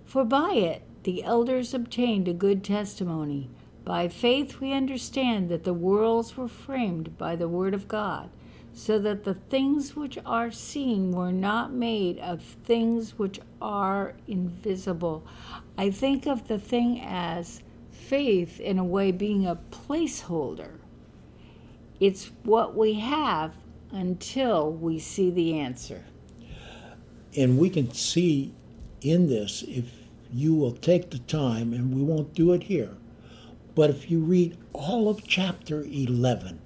For 0.04 0.25
by 0.25 0.52
it 0.52 0.83
the 1.04 1.25
elders 1.25 1.73
obtained 1.73 2.28
a 2.28 2.35
good 2.35 2.62
testimony. 2.62 3.49
By 3.88 4.09
faith 4.09 4.61
we 4.61 4.75
understand 4.75 5.49
that 5.49 5.64
the 5.64 5.73
worlds 5.73 6.37
were 6.37 6.47
framed 6.47 7.16
by 7.16 7.37
the 7.37 7.49
word 7.49 7.73
of 7.73 7.88
God, 7.88 8.28
so 8.75 8.99
that 8.99 9.25
the 9.25 9.33
things 9.33 9.97
which 9.97 10.18
are 10.26 10.50
seen 10.50 11.11
were 11.11 11.33
not 11.33 11.73
made 11.73 12.18
of 12.18 12.42
things 12.42 13.18
which 13.18 13.40
are 13.62 14.12
invisible. 14.26 15.26
I 15.78 15.88
think 15.88 16.26
of 16.26 16.49
the 16.49 16.59
thing 16.59 17.00
as 17.00 17.62
faith 17.90 18.61
in 18.61 18.78
a 18.78 18.85
way 18.85 19.11
being 19.11 19.47
a 19.47 19.57
placeholder. 19.71 20.73
It's 21.99 22.30
what 22.42 22.76
we 22.76 22.92
have 22.92 23.54
until 23.90 24.71
we 24.71 24.99
see 24.99 25.30
the 25.30 25.59
answer. 25.59 26.04
And 27.35 27.57
we 27.57 27.71
can 27.71 27.90
see 27.95 28.52
in 29.00 29.28
this, 29.28 29.64
if 29.66 29.90
you 30.30 30.54
will 30.54 30.73
take 30.73 31.09
the 31.09 31.21
time, 31.21 31.73
and 31.73 31.95
we 31.95 32.02
won't 32.02 32.35
do 32.35 32.52
it 32.52 32.64
here, 32.64 32.95
but 33.78 33.90
if 33.90 34.11
you 34.11 34.18
read 34.18 34.58
all 34.73 35.08
of 35.08 35.25
chapter 35.25 35.85
11, 35.85 36.58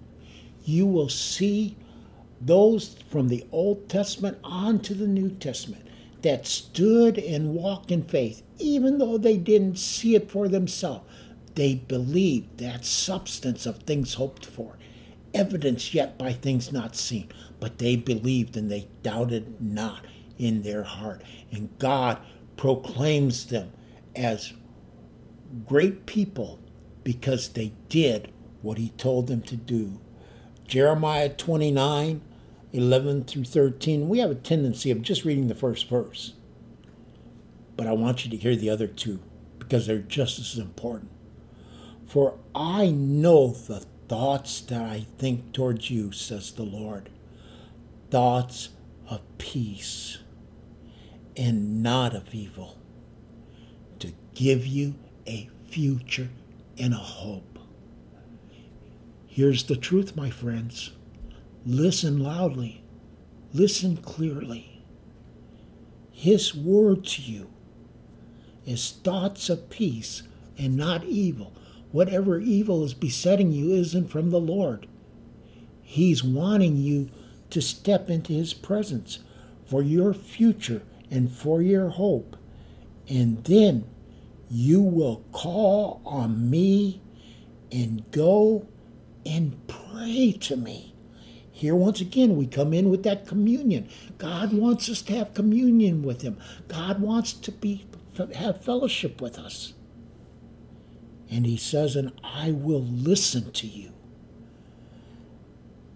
you 0.64 0.86
will 0.86 1.10
see 1.10 1.76
those 2.40 2.96
from 3.10 3.28
the 3.28 3.44
Old 3.52 3.86
Testament 3.86 4.38
on 4.42 4.78
to 4.78 4.94
the 4.94 5.06
New 5.06 5.28
Testament 5.28 5.86
that 6.22 6.46
stood 6.46 7.18
and 7.18 7.52
walked 7.52 7.90
in 7.90 8.02
faith, 8.02 8.42
even 8.58 8.96
though 8.96 9.18
they 9.18 9.36
didn't 9.36 9.76
see 9.76 10.14
it 10.14 10.30
for 10.30 10.48
themselves. 10.48 11.04
They 11.54 11.74
believed 11.74 12.56
that 12.60 12.86
substance 12.86 13.66
of 13.66 13.80
things 13.80 14.14
hoped 14.14 14.46
for, 14.46 14.78
evidence 15.34 15.92
yet 15.92 16.16
by 16.16 16.32
things 16.32 16.72
not 16.72 16.96
seen. 16.96 17.28
But 17.60 17.76
they 17.76 17.94
believed 17.94 18.56
and 18.56 18.70
they 18.70 18.88
doubted 19.02 19.60
not 19.60 20.06
in 20.38 20.62
their 20.62 20.84
heart. 20.84 21.20
And 21.50 21.78
God 21.78 22.16
proclaims 22.56 23.48
them 23.48 23.70
as 24.16 24.54
great 25.66 26.06
people 26.06 26.58
because 27.04 27.48
they 27.48 27.72
did 27.88 28.30
what 28.62 28.78
He 28.78 28.90
told 28.90 29.26
them 29.26 29.42
to 29.42 29.56
do. 29.56 30.00
Jeremiah 30.66 31.28
29 31.28 32.22
11 32.72 33.24
through 33.24 33.44
13, 33.44 34.08
we 34.08 34.18
have 34.18 34.30
a 34.30 34.34
tendency 34.34 34.90
of 34.90 35.02
just 35.02 35.24
reading 35.24 35.48
the 35.48 35.54
first 35.54 35.88
verse. 35.90 36.32
But 37.76 37.86
I 37.86 37.92
want 37.92 38.24
you 38.24 38.30
to 38.30 38.36
hear 38.36 38.56
the 38.56 38.70
other 38.70 38.86
two 38.86 39.20
because 39.58 39.86
they're 39.86 39.98
just 39.98 40.38
as 40.38 40.58
important. 40.58 41.10
For 42.06 42.38
I 42.54 42.90
know 42.90 43.48
the 43.48 43.80
thoughts 44.08 44.60
that 44.62 44.82
I 44.82 45.06
think 45.18 45.52
towards 45.52 45.90
you, 45.90 46.12
says 46.12 46.52
the 46.52 46.62
Lord 46.62 47.10
thoughts 48.10 48.68
of 49.08 49.22
peace 49.38 50.18
and 51.34 51.82
not 51.82 52.14
of 52.14 52.34
evil, 52.34 52.76
to 53.98 54.12
give 54.34 54.66
you 54.66 54.94
a 55.26 55.48
future 55.70 56.28
and 56.78 56.92
a 56.94 56.98
hope. 56.98 57.58
Here's 59.26 59.64
the 59.64 59.76
truth, 59.76 60.16
my 60.16 60.30
friends. 60.30 60.92
Listen 61.64 62.18
loudly, 62.22 62.82
listen 63.52 63.96
clearly. 63.96 64.82
His 66.10 66.54
word 66.54 67.04
to 67.06 67.22
you 67.22 67.50
is 68.66 68.92
thoughts 68.92 69.48
of 69.48 69.70
peace 69.70 70.22
and 70.58 70.76
not 70.76 71.04
evil 71.04 71.52
whatever 71.92 72.40
evil 72.40 72.82
is 72.82 72.94
besetting 72.94 73.52
you 73.52 73.70
isn't 73.70 74.08
from 74.08 74.30
the 74.30 74.40
Lord. 74.40 74.88
He's 75.82 76.24
wanting 76.24 76.78
you 76.78 77.10
to 77.50 77.60
step 77.60 78.08
into 78.08 78.32
His 78.32 78.54
presence 78.54 79.18
for 79.66 79.82
your 79.82 80.14
future 80.14 80.82
and 81.10 81.30
for 81.30 81.60
your 81.62 81.90
hope. 81.90 82.36
And 83.08 83.44
then 83.44 83.84
you 84.52 84.82
will 84.82 85.24
call 85.32 86.02
on 86.04 86.50
me 86.50 87.00
and 87.72 88.08
go 88.10 88.66
and 89.24 89.56
pray 89.66 90.36
to 90.40 90.56
me. 90.56 90.94
Here, 91.50 91.74
once 91.74 92.02
again, 92.02 92.36
we 92.36 92.46
come 92.46 92.74
in 92.74 92.90
with 92.90 93.02
that 93.04 93.26
communion. 93.26 93.88
God 94.18 94.52
wants 94.52 94.90
us 94.90 95.00
to 95.02 95.16
have 95.16 95.32
communion 95.32 96.02
with 96.02 96.20
Him. 96.20 96.38
God 96.68 97.00
wants 97.00 97.32
to 97.32 97.50
be 97.50 97.86
have 98.34 98.62
fellowship 98.62 99.22
with 99.22 99.38
us. 99.38 99.72
And 101.30 101.46
he 101.46 101.56
says, 101.56 101.96
And 101.96 102.12
I 102.22 102.50
will 102.50 102.82
listen 102.82 103.52
to 103.52 103.66
you. 103.66 103.92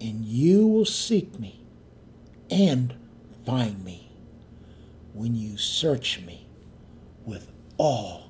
And 0.00 0.24
you 0.24 0.66
will 0.66 0.86
seek 0.86 1.38
me 1.38 1.60
and 2.50 2.94
find 3.44 3.84
me 3.84 4.10
when 5.12 5.34
you 5.34 5.58
search 5.58 6.20
me 6.22 6.46
with 7.26 7.52
all 7.76 8.25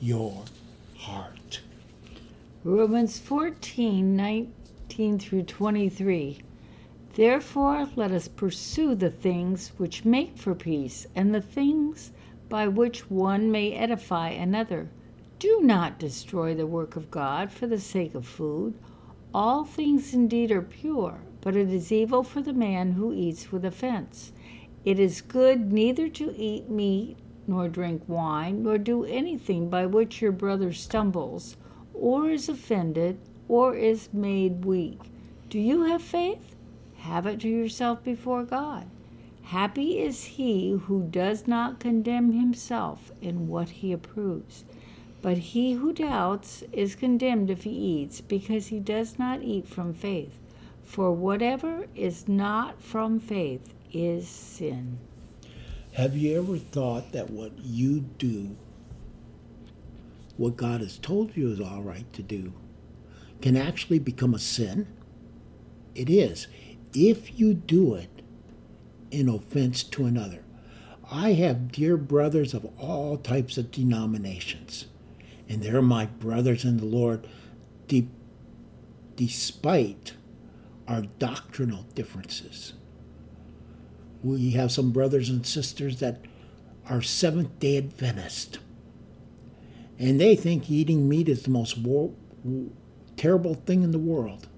your 0.00 0.44
heart. 0.96 1.60
Romans 2.64 3.18
14 3.18 4.16
19 4.16 5.18
through 5.18 5.42
23. 5.42 6.38
Therefore, 7.14 7.88
let 7.96 8.10
us 8.10 8.28
pursue 8.28 8.94
the 8.94 9.10
things 9.10 9.72
which 9.78 10.04
make 10.04 10.36
for 10.36 10.54
peace 10.54 11.06
and 11.14 11.34
the 11.34 11.40
things 11.40 12.10
by 12.48 12.68
which 12.68 13.10
one 13.10 13.50
may 13.50 13.72
edify 13.72 14.28
another. 14.28 14.88
Do 15.38 15.60
not 15.62 15.98
destroy 15.98 16.54
the 16.54 16.66
work 16.66 16.96
of 16.96 17.10
God 17.10 17.50
for 17.50 17.66
the 17.66 17.80
sake 17.80 18.14
of 18.14 18.26
food. 18.26 18.74
All 19.32 19.64
things 19.64 20.12
indeed 20.12 20.50
are 20.50 20.62
pure, 20.62 21.20
but 21.40 21.56
it 21.56 21.70
is 21.70 21.90
evil 21.90 22.22
for 22.22 22.40
the 22.40 22.52
man 22.52 22.92
who 22.92 23.12
eats 23.12 23.50
with 23.50 23.64
offense. 23.64 24.32
It 24.84 25.00
is 25.00 25.20
good 25.20 25.72
neither 25.72 26.08
to 26.10 26.34
eat 26.36 26.70
meat, 26.70 27.16
nor 27.46 27.68
drink 27.68 28.02
wine, 28.08 28.62
nor 28.62 28.78
do 28.78 29.04
anything 29.04 29.68
by 29.68 29.86
which 29.86 30.20
your 30.20 30.32
brother 30.32 30.72
stumbles, 30.72 31.56
or 31.94 32.30
is 32.30 32.48
offended, 32.48 33.18
or 33.48 33.74
is 33.74 34.08
made 34.12 34.64
weak. 34.64 34.98
Do 35.48 35.58
you 35.58 35.84
have 35.84 36.02
faith? 36.02 36.56
Have 36.96 37.26
it 37.26 37.40
to 37.40 37.48
yourself 37.48 38.02
before 38.02 38.42
God. 38.42 38.86
Happy 39.42 40.00
is 40.00 40.24
he 40.24 40.72
who 40.72 41.04
does 41.04 41.46
not 41.46 41.78
condemn 41.78 42.32
himself 42.32 43.12
in 43.22 43.46
what 43.46 43.68
he 43.68 43.92
approves. 43.92 44.64
But 45.22 45.38
he 45.38 45.74
who 45.74 45.92
doubts 45.92 46.64
is 46.72 46.96
condemned 46.96 47.48
if 47.48 47.62
he 47.62 47.70
eats, 47.70 48.20
because 48.20 48.66
he 48.66 48.80
does 48.80 49.18
not 49.20 49.42
eat 49.42 49.68
from 49.68 49.94
faith. 49.94 50.36
For 50.82 51.12
whatever 51.12 51.86
is 51.94 52.26
not 52.26 52.82
from 52.82 53.20
faith 53.20 53.72
is 53.92 54.26
sin. 54.26 54.98
Have 55.96 56.14
you 56.14 56.38
ever 56.38 56.58
thought 56.58 57.12
that 57.12 57.30
what 57.30 57.52
you 57.58 58.00
do, 58.00 58.54
what 60.36 60.58
God 60.58 60.82
has 60.82 60.98
told 60.98 61.34
you 61.34 61.50
is 61.50 61.58
all 61.58 61.80
right 61.80 62.12
to 62.12 62.22
do, 62.22 62.52
can 63.40 63.56
actually 63.56 63.98
become 63.98 64.34
a 64.34 64.38
sin? 64.38 64.86
It 65.94 66.10
is. 66.10 66.48
If 66.92 67.40
you 67.40 67.54
do 67.54 67.94
it 67.94 68.20
in 69.10 69.30
offense 69.30 69.82
to 69.84 70.04
another. 70.04 70.44
I 71.10 71.32
have 71.32 71.72
dear 71.72 71.96
brothers 71.96 72.52
of 72.52 72.66
all 72.78 73.16
types 73.16 73.56
of 73.56 73.70
denominations 73.70 74.88
and 75.48 75.62
they're 75.62 75.80
my 75.80 76.04
brothers 76.04 76.64
in 76.64 76.76
the 76.76 76.84
Lord, 76.84 77.26
de- 77.88 78.08
despite 79.14 80.12
our 80.86 81.02
doctrinal 81.18 81.86
differences. 81.94 82.74
We 84.26 84.50
have 84.50 84.72
some 84.72 84.90
brothers 84.90 85.28
and 85.28 85.46
sisters 85.46 86.00
that 86.00 86.20
are 86.90 87.00
Seventh 87.00 87.60
day 87.60 87.76
Adventist, 87.76 88.58
and 90.00 90.20
they 90.20 90.34
think 90.34 90.68
eating 90.68 91.08
meat 91.08 91.28
is 91.28 91.44
the 91.44 91.50
most 91.50 91.78
war- 91.78 92.12
terrible 93.16 93.54
thing 93.54 93.84
in 93.84 93.92
the 93.92 94.00
world. 94.00 94.48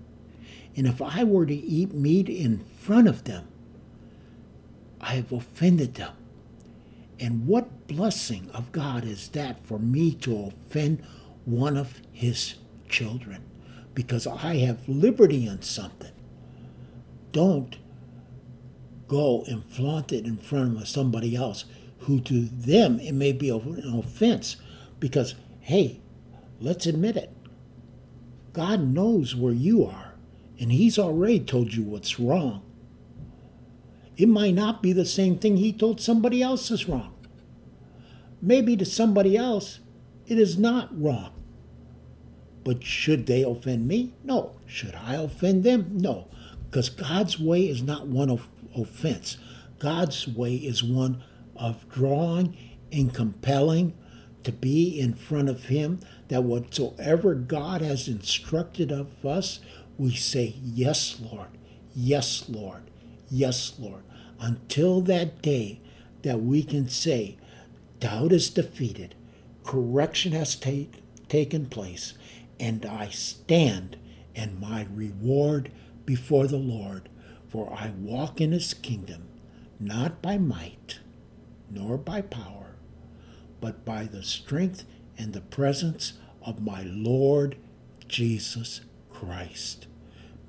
And 0.75 0.87
if 0.87 1.03
I 1.03 1.23
were 1.23 1.45
to 1.45 1.55
eat 1.55 1.93
meat 1.93 2.31
in 2.31 2.65
front 2.79 3.09
of 3.09 3.25
them, 3.25 3.47
I 5.03 5.17
have 5.17 5.33
offended 5.33 5.97
them. 5.97 6.15
And 7.21 7.47
what 7.47 7.87
blessing 7.89 8.49
of 8.55 8.73
God 8.73 9.05
is 9.05 9.29
that 9.31 9.63
for 9.67 9.79
me 9.79 10.15
to 10.15 10.47
offend 10.47 11.03
one 11.45 11.77
of 11.77 12.01
his 12.11 12.55
children? 12.89 13.45
Because 13.93 14.27
I 14.27 14.57
have 14.57 14.89
liberty 14.89 15.47
in 15.47 15.61
something. 15.61 16.13
Don't 17.33 17.77
go 19.09 19.43
and 19.49 19.65
flaunt 19.65 20.13
it 20.13 20.27
in 20.27 20.37
front 20.37 20.81
of 20.81 20.87
somebody 20.87 21.35
else 21.35 21.65
who 22.01 22.21
to 22.21 22.43
them 22.45 23.01
it 23.01 23.13
may 23.13 23.33
be 23.33 23.51
an 23.51 23.99
offense 23.99 24.57
because, 25.01 25.35
hey, 25.61 26.01
let's 26.61 26.87
admit 26.87 27.17
it. 27.17 27.33
God 28.53 28.81
knows 28.81 29.35
where 29.35 29.53
you 29.53 29.85
are, 29.85 30.15
and 30.61 30.73
He's 30.73 30.99
already 30.99 31.41
told 31.41 31.75
you 31.75 31.83
what's 31.83 32.21
wrong. 32.21 32.63
It 34.17 34.29
might 34.29 34.55
not 34.55 34.83
be 34.83 34.93
the 34.93 35.05
same 35.05 35.39
thing 35.39 35.57
He 35.57 35.73
told 35.73 36.01
somebody 36.01 36.43
else 36.43 36.71
is 36.71 36.89
wrong. 36.89 37.15
Maybe 38.41 38.77
to 38.77 38.85
somebody 38.85 39.37
else, 39.37 39.81
it 40.27 40.39
is 40.39 40.59
not 40.59 40.89
wrong. 41.01 41.33
But 42.65 42.85
should 42.85 43.27
they 43.27 43.43
offend 43.43 43.89
me? 43.89 44.13
No. 44.25 44.57
Should 44.67 44.95
I 44.95 45.15
offend 45.15 45.65
them? 45.65 45.91
No. 45.95 46.29
Because 46.67 46.91
God's 46.91 47.39
way 47.39 47.63
is 47.69 47.83
not 47.83 48.07
one 48.07 48.31
of 48.31 48.47
offense. 48.77 49.39
God's 49.79 50.27
way 50.27 50.55
is 50.55 50.83
one 50.83 51.23
of 51.57 51.89
drawing 51.89 52.57
and 52.93 53.13
compelling 53.13 53.95
to 54.45 54.53
be 54.53 54.99
in 54.99 55.15
front 55.15 55.49
of 55.49 55.65
Him, 55.67 56.01
that 56.29 56.45
whatsoever 56.45 57.35
God 57.35 57.83
has 57.83 58.09
instructed 58.09 58.91
of 58.91 59.25
us, 59.25 59.61
we 59.99 60.15
say, 60.15 60.55
Yes, 60.63 61.21
Lord, 61.21 61.49
yes, 61.95 62.49
Lord, 62.49 62.85
yes, 63.31 63.75
Lord, 63.79 64.05
until 64.41 65.01
that 65.03 65.43
day 65.43 65.81
that 66.23 66.41
we 66.41 66.63
can 66.63 66.89
say, 66.89 67.37
Doubt 68.01 68.33
is 68.33 68.49
defeated, 68.49 69.15
correction 69.65 70.33
has 70.33 70.55
take, 70.55 71.03
taken 71.29 71.67
place, 71.67 72.15
and 72.61 72.87
I 72.87 73.09
stand 73.09 73.97
and 74.35 74.61
my 74.61 74.87
reward 74.95 75.71
before 76.07 76.47
the 76.47 76.57
Lord, 76.57 77.09
for 77.49 77.73
I 77.73 77.91
walk 77.99 78.41
in 78.41 78.53
his 78.53 78.75
kingdom, 78.75 79.29
not 79.81 80.21
by 80.21 80.39
might, 80.39 81.01
nor 81.71 81.97
by 81.97 82.21
power, 82.21 82.77
but 83.61 83.85
by 83.85 84.05
the 84.05 84.23
strength 84.23 84.85
and 85.17 85.33
the 85.33 85.41
presence 85.41 86.15
of 86.43 86.63
my 86.63 86.83
Lord 86.83 87.57
Jesus 88.07 88.83
Christ. 89.11 89.87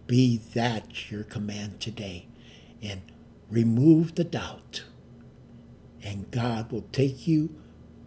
Be 0.08 0.38
that 0.54 1.12
your 1.12 1.24
command 1.24 1.80
today, 1.80 2.28
and 2.82 3.02
remove 3.50 4.16
the 4.16 4.24
doubt, 4.24 4.84
and 6.02 6.32
God 6.32 6.72
will 6.72 6.86
take 6.92 7.28
you 7.28 7.56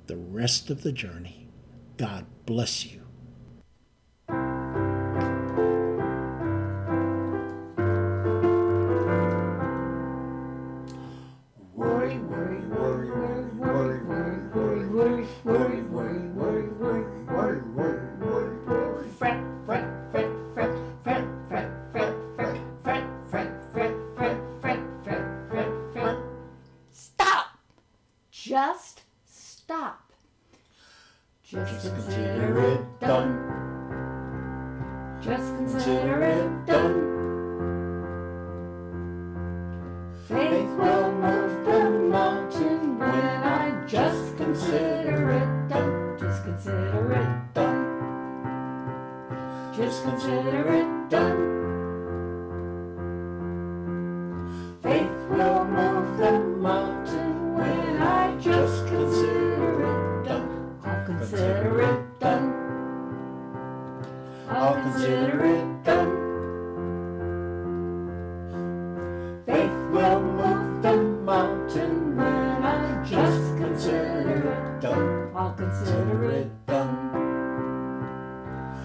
the 0.07 0.17
rest 0.17 0.71
of 0.71 0.83
the 0.83 0.93
journey. 0.93 1.49
God 1.97 2.27
bless 2.47 2.87
you. 2.87 3.02
Just 35.23 35.55
consider 35.55 36.21
it 36.25 36.67
done. 36.67 37.13
Faith 40.27 40.69
will 40.77 41.13
move 41.13 41.65
the 41.65 41.91
mountain 42.09 42.99
when 42.99 43.09
I 43.09 43.87
just 43.87 44.37
consider 44.37 45.31
it 45.31 45.69
done. 45.69 46.19
Just 46.19 46.43
consider 46.43 47.13
it 47.13 47.55
done. 47.55 47.79
Just 49.77 50.03
consider 50.03 50.73
it 50.73 51.09
done. 51.09 51.42